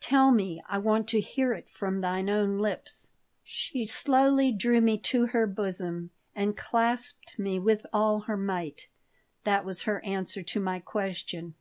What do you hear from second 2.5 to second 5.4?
lips." She slowly drew me to